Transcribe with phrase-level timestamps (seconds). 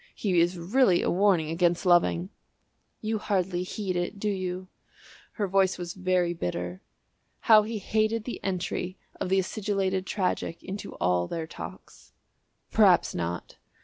[0.15, 2.31] He is really a warning against loving."
[3.01, 4.67] "You hardly heed it, do you?"
[5.33, 6.81] Her voice was very bitter.
[7.41, 12.13] How he hated the entry of the acidulated tragic into all their talks.
[12.71, 13.57] "Perhaps not."